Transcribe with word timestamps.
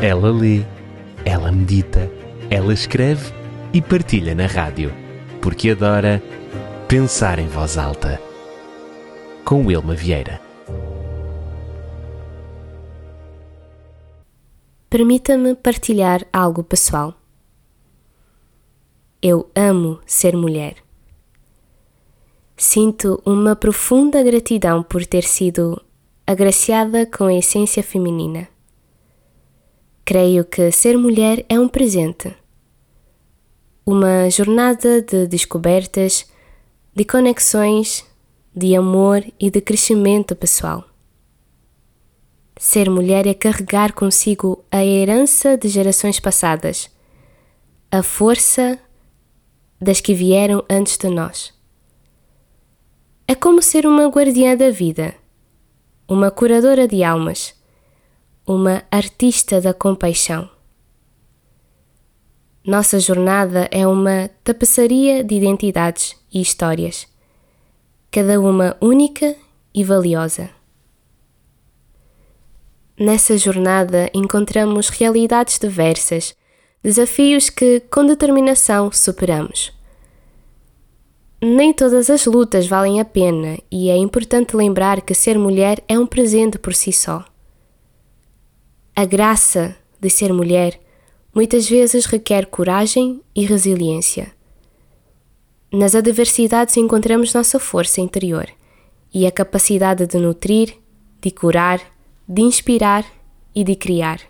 Ela 0.00 0.30
lê, 0.30 0.64
ela 1.24 1.50
medita, 1.50 2.08
ela 2.48 2.72
escreve 2.72 3.32
e 3.72 3.82
partilha 3.82 4.32
na 4.32 4.46
rádio, 4.46 4.92
porque 5.42 5.70
adora 5.70 6.22
pensar 6.86 7.40
em 7.40 7.48
voz 7.48 7.76
alta. 7.76 8.22
Com 9.44 9.66
Wilma 9.66 9.96
Vieira. 9.96 10.40
Permita-me 14.88 15.56
partilhar 15.56 16.24
algo 16.32 16.62
pessoal. 16.62 17.14
Eu 19.20 19.50
amo 19.52 19.98
ser 20.06 20.36
mulher. 20.36 20.76
Sinto 22.56 23.20
uma 23.26 23.56
profunda 23.56 24.22
gratidão 24.22 24.80
por 24.80 25.04
ter 25.04 25.24
sido 25.24 25.82
agraciada 26.24 27.04
com 27.04 27.24
a 27.24 27.34
essência 27.34 27.82
feminina. 27.82 28.48
Creio 30.08 30.46
que 30.46 30.72
ser 30.72 30.96
mulher 30.96 31.44
é 31.50 31.60
um 31.60 31.68
presente, 31.68 32.34
uma 33.84 34.30
jornada 34.30 35.02
de 35.02 35.26
descobertas, 35.26 36.26
de 36.96 37.04
conexões, 37.04 38.06
de 38.56 38.74
amor 38.74 39.22
e 39.38 39.50
de 39.50 39.60
crescimento 39.60 40.34
pessoal. 40.34 40.82
Ser 42.56 42.88
mulher 42.88 43.26
é 43.26 43.34
carregar 43.34 43.92
consigo 43.92 44.64
a 44.70 44.82
herança 44.82 45.58
de 45.58 45.68
gerações 45.68 46.18
passadas, 46.18 46.88
a 47.90 48.02
força 48.02 48.78
das 49.78 50.00
que 50.00 50.14
vieram 50.14 50.64
antes 50.70 50.96
de 50.96 51.10
nós. 51.10 51.52
É 53.26 53.34
como 53.34 53.60
ser 53.60 53.86
uma 53.86 54.06
guardiã 54.06 54.56
da 54.56 54.70
vida, 54.70 55.14
uma 56.08 56.30
curadora 56.30 56.88
de 56.88 57.04
almas 57.04 57.57
uma 58.48 58.82
artista 58.90 59.60
da 59.60 59.74
compaixão. 59.74 60.48
Nossa 62.66 62.98
jornada 62.98 63.68
é 63.70 63.86
uma 63.86 64.30
tapeçaria 64.42 65.22
de 65.22 65.34
identidades 65.34 66.16
e 66.32 66.40
histórias, 66.40 67.06
cada 68.10 68.40
uma 68.40 68.74
única 68.80 69.36
e 69.74 69.84
valiosa. 69.84 70.48
Nessa 72.98 73.36
jornada 73.36 74.10
encontramos 74.14 74.88
realidades 74.88 75.58
diversas, 75.58 76.34
desafios 76.82 77.50
que, 77.50 77.80
com 77.80 78.06
determinação, 78.06 78.90
superamos. 78.90 79.74
Nem 81.40 81.74
todas 81.74 82.08
as 82.08 82.24
lutas 82.24 82.66
valem 82.66 82.98
a 82.98 83.04
pena 83.04 83.58
e 83.70 83.90
é 83.90 83.96
importante 83.98 84.56
lembrar 84.56 85.02
que 85.02 85.12
ser 85.12 85.38
mulher 85.38 85.84
é 85.86 85.98
um 85.98 86.06
presente 86.06 86.58
por 86.58 86.74
si 86.74 86.94
só. 86.94 87.26
A 89.00 89.04
graça 89.04 89.76
de 90.00 90.10
ser 90.10 90.32
mulher 90.32 90.80
muitas 91.32 91.68
vezes 91.68 92.04
requer 92.04 92.46
coragem 92.46 93.22
e 93.32 93.44
resiliência. 93.44 94.32
Nas 95.72 95.94
adversidades 95.94 96.76
encontramos 96.76 97.32
nossa 97.32 97.60
força 97.60 98.00
interior 98.00 98.48
e 99.14 99.24
a 99.24 99.30
capacidade 99.30 100.04
de 100.04 100.18
nutrir, 100.18 100.74
de 101.20 101.30
curar, 101.30 101.80
de 102.28 102.42
inspirar 102.42 103.06
e 103.54 103.62
de 103.62 103.76
criar. 103.76 104.20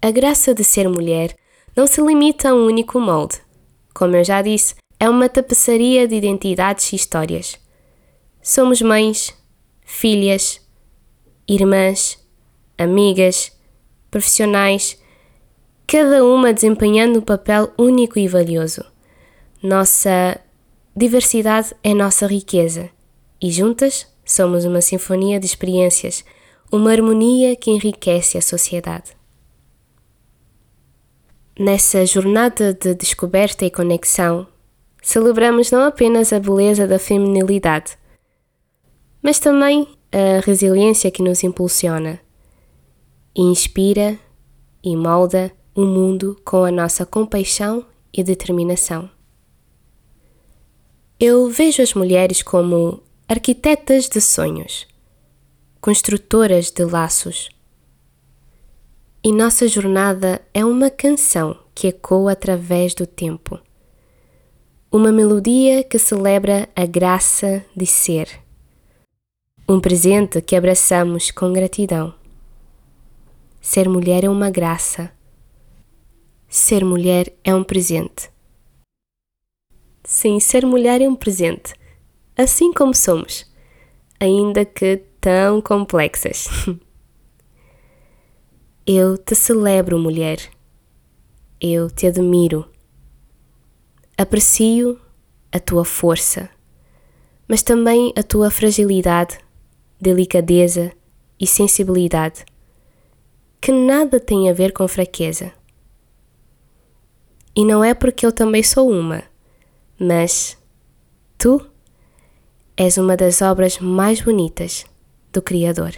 A 0.00 0.12
graça 0.12 0.54
de 0.54 0.62
ser 0.62 0.88
mulher 0.88 1.34
não 1.74 1.88
se 1.88 2.00
limita 2.00 2.50
a 2.50 2.54
um 2.54 2.66
único 2.66 3.00
molde. 3.00 3.40
Como 3.92 4.14
eu 4.14 4.22
já 4.22 4.40
disse, 4.40 4.76
é 5.00 5.10
uma 5.10 5.28
tapeçaria 5.28 6.06
de 6.06 6.14
identidades 6.14 6.92
e 6.92 6.94
histórias. 6.94 7.58
Somos 8.40 8.80
mães, 8.80 9.36
filhas, 9.84 10.60
irmãs, 11.48 12.21
amigas, 12.76 13.52
profissionais, 14.10 14.98
cada 15.86 16.24
uma 16.24 16.52
desempenhando 16.52 17.18
um 17.18 17.22
papel 17.22 17.72
único 17.78 18.18
e 18.18 18.28
valioso. 18.28 18.84
Nossa 19.62 20.40
diversidade 20.94 21.74
é 21.82 21.94
nossa 21.94 22.26
riqueza 22.26 22.90
e 23.40 23.50
juntas 23.50 24.06
somos 24.24 24.64
uma 24.64 24.80
sinfonia 24.80 25.38
de 25.40 25.46
experiências, 25.46 26.24
uma 26.70 26.92
harmonia 26.92 27.56
que 27.56 27.70
enriquece 27.70 28.38
a 28.38 28.42
sociedade. 28.42 29.16
Nessa 31.58 32.06
jornada 32.06 32.72
de 32.72 32.94
descoberta 32.94 33.64
e 33.64 33.70
conexão, 33.70 34.46
celebramos 35.02 35.70
não 35.70 35.84
apenas 35.84 36.32
a 36.32 36.40
beleza 36.40 36.86
da 36.86 36.98
feminilidade, 36.98 37.98
mas 39.22 39.38
também 39.38 39.86
a 40.10 40.40
resiliência 40.44 41.10
que 41.10 41.22
nos 41.22 41.44
impulsiona 41.44 42.20
inspira 43.40 44.18
e 44.82 44.96
molda 44.96 45.52
o 45.74 45.84
mundo 45.84 46.38
com 46.44 46.64
a 46.64 46.70
nossa 46.70 47.06
compaixão 47.06 47.84
e 48.12 48.22
determinação. 48.22 49.08
Eu 51.18 51.48
vejo 51.48 51.80
as 51.80 51.94
mulheres 51.94 52.42
como 52.42 53.02
arquitetas 53.28 54.08
de 54.08 54.20
sonhos, 54.20 54.86
construtoras 55.80 56.70
de 56.70 56.84
laços. 56.84 57.48
E 59.24 59.32
nossa 59.32 59.68
jornada 59.68 60.42
é 60.52 60.64
uma 60.64 60.90
canção 60.90 61.56
que 61.74 61.86
ecoa 61.86 62.32
através 62.32 62.92
do 62.94 63.06
tempo. 63.06 63.58
Uma 64.90 65.12
melodia 65.12 65.82
que 65.84 65.98
celebra 65.98 66.68
a 66.76 66.84
graça 66.84 67.64
de 67.74 67.86
ser. 67.86 68.28
Um 69.66 69.80
presente 69.80 70.42
que 70.42 70.56
abraçamos 70.56 71.30
com 71.30 71.52
gratidão. 71.52 72.12
Ser 73.64 73.88
mulher 73.88 74.24
é 74.24 74.28
uma 74.28 74.50
graça. 74.50 75.12
Ser 76.48 76.84
mulher 76.84 77.32
é 77.44 77.54
um 77.54 77.62
presente. 77.62 78.28
Sim, 80.02 80.40
ser 80.40 80.66
mulher 80.66 81.00
é 81.00 81.08
um 81.08 81.14
presente, 81.14 81.72
assim 82.36 82.72
como 82.72 82.92
somos, 82.92 83.48
ainda 84.18 84.64
que 84.64 85.04
tão 85.20 85.62
complexas. 85.62 86.48
Eu 88.84 89.16
te 89.16 89.36
celebro, 89.36 89.96
mulher. 89.96 90.40
Eu 91.60 91.88
te 91.88 92.08
admiro. 92.08 92.68
Aprecio 94.18 95.00
a 95.52 95.60
tua 95.60 95.84
força, 95.84 96.50
mas 97.46 97.62
também 97.62 98.12
a 98.16 98.24
tua 98.24 98.50
fragilidade, 98.50 99.38
delicadeza 100.00 100.90
e 101.38 101.46
sensibilidade 101.46 102.44
que 103.62 103.70
nada 103.70 104.18
tem 104.18 104.50
a 104.50 104.52
ver 104.52 104.72
com 104.72 104.88
fraqueza. 104.88 105.52
E 107.54 107.64
não 107.64 107.84
é 107.84 107.94
porque 107.94 108.26
eu 108.26 108.32
também 108.32 108.60
sou 108.60 108.90
uma, 108.90 109.22
mas 109.96 110.58
tu 111.38 111.64
és 112.76 112.98
uma 112.98 113.16
das 113.16 113.40
obras 113.40 113.78
mais 113.78 114.20
bonitas 114.20 114.84
do 115.32 115.40
Criador. 115.40 115.94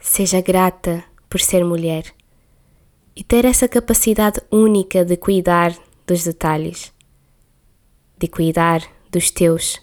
Seja 0.00 0.40
grata 0.40 1.04
por 1.28 1.38
ser 1.38 1.66
mulher 1.66 2.06
e 3.14 3.22
ter 3.22 3.44
essa 3.44 3.68
capacidade 3.68 4.40
única 4.50 5.04
de 5.04 5.18
cuidar 5.18 5.76
dos 6.06 6.24
detalhes, 6.24 6.94
de 8.16 8.26
cuidar 8.26 8.80
dos 9.10 9.30
teus 9.30 9.82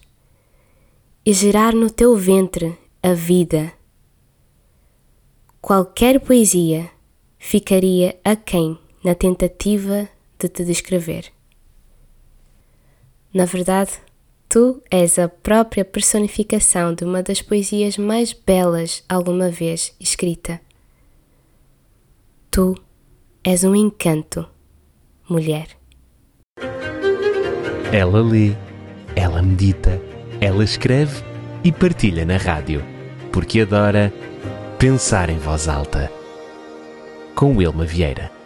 e 1.23 1.31
gerar 1.31 1.75
no 1.75 1.91
teu 1.91 2.15
ventre 2.15 2.75
a 3.03 3.13
vida 3.13 3.71
Qualquer 5.61 6.21
poesia 6.21 6.89
ficaria 7.37 8.17
aquém 8.23 8.79
na 9.03 9.13
tentativa 9.13 10.07
de 10.39 10.47
te 10.47 10.63
descrever. 10.63 11.25
Na 13.33 13.43
verdade, 13.43 13.91
tu 14.47 14.81
és 14.89 15.19
a 15.19 15.27
própria 15.27 15.83
personificação 15.83 16.93
de 16.95 17.03
uma 17.03 17.21
das 17.21 17.41
poesias 17.41 17.97
mais 17.97 18.31
belas 18.31 19.03
alguma 19.07 19.49
vez 19.49 19.93
escrita. 19.99 20.61
Tu 22.49 22.73
és 23.43 23.63
um 23.65 23.75
encanto, 23.75 24.47
mulher. 25.29 25.67
Ela 27.91 28.21
lê, 28.21 28.55
ela 29.13 29.41
medita, 29.41 30.01
ela 30.39 30.63
escreve 30.63 31.21
e 31.65 31.71
partilha 31.71 32.25
na 32.25 32.37
rádio, 32.37 32.81
porque 33.31 33.59
adora 33.59 34.13
Pensar 34.79 35.29
em 35.29 35.37
Voz 35.37 35.67
Alta, 35.67 36.09
com 37.35 37.57
Wilma 37.57 37.83
Vieira. 37.83 38.38